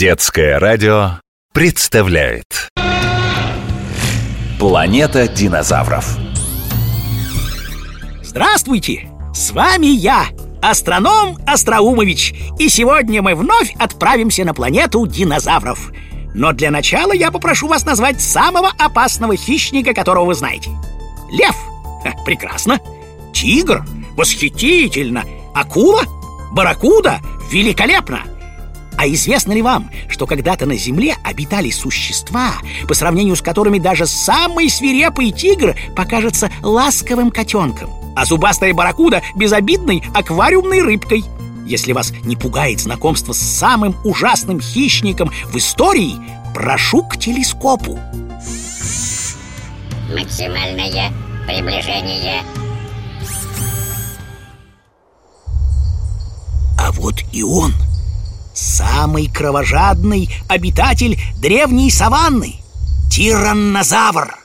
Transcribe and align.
Детское 0.00 0.58
радио 0.58 1.20
представляет 1.52 2.70
Планета 4.58 5.28
динозавров 5.28 6.16
Здравствуйте! 8.22 9.10
С 9.34 9.50
вами 9.50 9.88
я, 9.88 10.28
астроном 10.62 11.36
Остроумович 11.46 12.32
И 12.58 12.70
сегодня 12.70 13.20
мы 13.20 13.34
вновь 13.34 13.74
отправимся 13.78 14.46
на 14.46 14.54
планету 14.54 15.06
динозавров 15.06 15.92
Но 16.32 16.54
для 16.54 16.70
начала 16.70 17.12
я 17.12 17.30
попрошу 17.30 17.68
вас 17.68 17.84
назвать 17.84 18.22
самого 18.22 18.70
опасного 18.78 19.36
хищника, 19.36 19.92
которого 19.92 20.24
вы 20.24 20.34
знаете 20.34 20.70
Лев? 21.30 21.56
Ха, 22.04 22.14
прекрасно 22.24 22.78
Тигр? 23.34 23.84
Восхитительно 24.16 25.26
Акула? 25.54 26.04
Барракуда? 26.52 27.20
Великолепно! 27.50 28.39
А 29.00 29.08
известно 29.08 29.54
ли 29.54 29.62
вам, 29.62 29.90
что 30.10 30.26
когда-то 30.26 30.66
на 30.66 30.76
Земле 30.76 31.16
обитали 31.24 31.70
существа, 31.70 32.52
по 32.86 32.92
сравнению 32.92 33.34
с 33.34 33.40
которыми 33.40 33.78
даже 33.78 34.04
самый 34.06 34.68
свирепый 34.68 35.30
тигр 35.30 35.74
покажется 35.96 36.50
ласковым 36.60 37.30
котенком, 37.30 37.90
а 38.14 38.26
зубастая 38.26 38.74
барракуда— 38.74 39.22
безобидной 39.34 40.02
аквариумной 40.14 40.82
рыбкой? 40.82 41.24
Если 41.64 41.94
вас 41.94 42.12
не 42.24 42.36
пугает 42.36 42.80
знакомство 42.80 43.32
с 43.32 43.38
самым 43.38 43.96
ужасным 44.04 44.60
хищником 44.60 45.32
в 45.46 45.56
истории, 45.56 46.16
прошу 46.52 47.02
к 47.02 47.16
телескопу. 47.16 47.98
Максимальное 50.14 51.10
приближение. 51.46 52.42
А 56.78 56.92
вот 56.92 57.14
и 57.32 57.42
он— 57.42 57.72
Самый 58.52 59.28
кровожадный 59.28 60.28
обитатель 60.48 61.18
древней 61.40 61.90
саванны 61.90 62.56
Тираннозавр. 63.10 64.38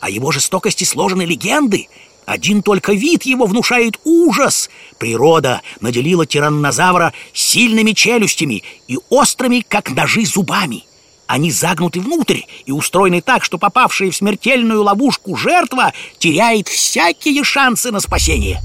О 0.00 0.10
его 0.10 0.32
жестокости 0.32 0.84
сложены 0.84 1.22
легенды. 1.22 1.88
Один 2.26 2.62
только 2.62 2.92
вид 2.92 3.24
его 3.24 3.44
внушает 3.46 3.98
ужас. 4.04 4.70
Природа 4.98 5.60
наделила 5.80 6.26
тираннозавра 6.26 7.12
сильными 7.34 7.92
челюстями 7.92 8.62
И 8.88 8.98
острыми, 9.10 9.64
как 9.66 9.90
ножи, 9.90 10.24
зубами. 10.24 10.84
Они 11.26 11.50
загнуты 11.50 12.00
внутрь 12.00 12.42
и 12.66 12.72
устроены 12.72 13.20
так, 13.22 13.44
что 13.44 13.58
попавшая 13.58 14.10
в 14.10 14.16
смертельную 14.16 14.82
ловушку 14.82 15.36
жертва 15.36 15.92
Теряет 16.18 16.68
всякие 16.68 17.44
шансы 17.44 17.90
на 17.90 18.00
спасение 18.00 18.62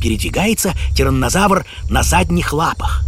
Передвигается 0.00 0.72
тираннозавр 0.96 1.66
на 1.90 2.02
задних 2.02 2.52
лапах. 2.52 3.04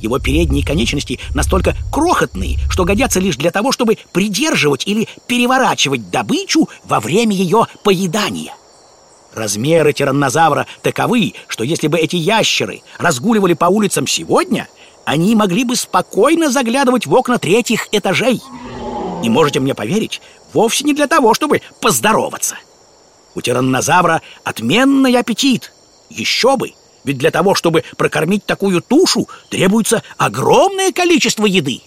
Его 0.00 0.18
передние 0.18 0.66
конечности 0.66 1.20
настолько 1.32 1.76
крохотные, 1.92 2.58
что 2.68 2.84
годятся 2.84 3.20
лишь 3.20 3.36
для 3.36 3.52
того, 3.52 3.70
чтобы 3.70 3.98
придерживать 4.12 4.86
или 4.86 5.08
переворачивать 5.28 6.10
добычу 6.10 6.68
во 6.84 6.98
время 6.98 7.36
ее 7.36 7.68
поедания. 7.84 8.52
Размеры 9.32 9.92
тираннозавра 9.92 10.66
таковы, 10.82 11.34
что 11.46 11.62
если 11.62 11.86
бы 11.86 11.98
эти 11.98 12.16
ящеры 12.16 12.82
разгуливали 12.98 13.54
по 13.54 13.66
улицам 13.66 14.08
сегодня, 14.08 14.68
они 15.04 15.36
могли 15.36 15.62
бы 15.62 15.76
спокойно 15.76 16.50
заглядывать 16.50 17.06
в 17.06 17.14
окна 17.14 17.38
третьих 17.38 17.86
этажей. 17.92 18.42
И 19.22 19.30
можете 19.30 19.60
мне 19.60 19.74
поверить, 19.74 20.20
вовсе 20.52 20.84
не 20.84 20.94
для 20.94 21.06
того, 21.06 21.32
чтобы 21.32 21.62
поздороваться. 21.80 22.56
У 23.36 23.40
тираннозавра 23.40 24.20
отменный 24.42 25.16
аппетит– 25.16 25.72
еще 26.16 26.56
бы! 26.56 26.72
Ведь 27.04 27.18
для 27.18 27.30
того, 27.30 27.54
чтобы 27.54 27.84
прокормить 27.96 28.46
такую 28.46 28.80
тушу, 28.80 29.28
требуется 29.50 30.02
огромное 30.18 30.92
количество 30.92 31.46
еды. 31.46 31.80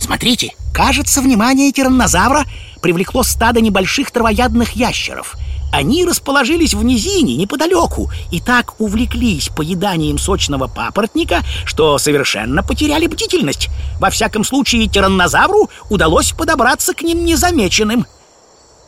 Смотрите, 0.00 0.54
кажется, 0.74 1.20
внимание 1.20 1.70
тираннозавра 1.70 2.44
привлекло 2.80 3.22
стадо 3.22 3.60
небольших 3.60 4.10
травоядных 4.10 4.72
ящеров. 4.72 5.36
Они 5.72 6.04
расположились 6.04 6.74
в 6.74 6.82
низине 6.84 7.36
неподалеку 7.36 8.10
и 8.30 8.40
так 8.40 8.78
увлеклись 8.78 9.48
поеданием 9.48 10.18
сочного 10.18 10.66
папоротника, 10.66 11.42
что 11.64 11.96
совершенно 11.98 12.62
потеряли 12.62 13.06
бдительность. 13.06 13.68
Во 13.98 14.10
всяком 14.10 14.44
случае, 14.44 14.86
тираннозавру 14.86 15.70
удалось 15.88 16.32
подобраться 16.32 16.94
к 16.94 17.02
ним 17.02 17.24
незамеченным– 17.24 18.06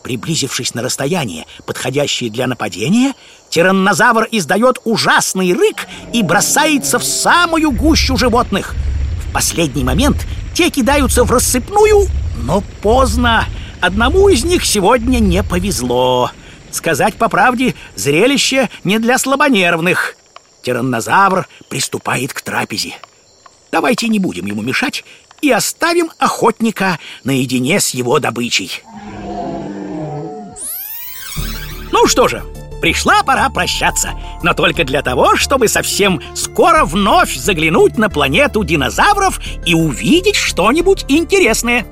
Приблизившись 0.04 0.75
на 0.75 0.82
расстояние, 0.82 1.47
подходящее 1.65 2.31
для 2.31 2.47
нападения, 2.47 3.15
тираннозавр 3.48 4.28
издает 4.31 4.78
ужасный 4.84 5.54
рык 5.54 5.87
и 6.12 6.22
бросается 6.22 6.98
в 6.98 7.04
самую 7.04 7.70
гущу 7.70 8.19
животных. 8.19 8.75
В 9.26 9.32
последний 9.32 9.82
момент 9.82 10.26
те 10.53 10.69
кидаются 10.69 11.25
в 11.25 11.32
рассыпную, 11.32 12.06
но 12.42 12.62
поздно. 12.82 13.47
Одному 13.81 14.28
из 14.28 14.44
них 14.44 14.66
сегодня 14.66 15.20
не 15.20 15.42
повезло. 15.42 16.31
Сказать 16.71 17.15
по 17.15 17.31
правде, 17.31 17.75
зрелище 17.97 18.69
не 18.84 18.98
для 18.98 19.16
слабонервных. 19.16 20.16
Тираннозавр 20.60 21.48
приступает 21.71 22.34
к 22.34 22.42
трапезе. 22.42 22.92
Давайте 23.72 24.09
не 24.09 24.19
будем 24.19 24.44
ему 24.44 24.60
мешать 24.60 25.03
и 25.41 25.50
оставим 25.50 26.10
охотника 26.19 26.98
наедине 27.25 27.81
с 27.81 27.91
его 27.91 28.19
добычей. 28.19 28.82
Ну 32.04 32.09
что 32.09 32.28
же, 32.28 32.42
пришла 32.82 33.22
пора 33.22 33.48
прощаться 33.48 34.10
Но 34.42 34.53
только 34.53 34.84
для 34.84 35.00
того, 35.00 35.37
чтобы 35.37 35.69
совсем 35.69 36.20
скоро 36.34 36.84
вновь 36.84 37.34
заглянуть 37.34 37.97
на 37.97 38.10
планету 38.10 38.62
динозавров 38.62 39.41
И 39.65 39.72
увидеть 39.72 40.37
что-нибудь 40.37 41.06
интересное. 41.09 41.87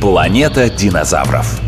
Планета 0.00 0.68
динозавров 0.68 1.60